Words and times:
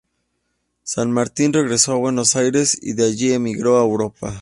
San 0.81 1.11
Martín 1.11 1.53
regresó 1.53 1.91
a 1.91 1.95
Buenos 1.97 2.35
Aires, 2.35 2.75
y 2.81 2.93
de 2.93 3.05
allí 3.05 3.33
emigró 3.33 3.77
a 3.77 3.83
Europa. 3.83 4.39